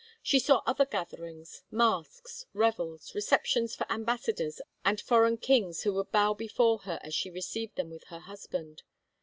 [0.23, 6.33] She saw other gatherings, masks, revels, receptions for ambassadors and foreign kings who would bow
[6.33, 8.81] before her as she received them with her husband.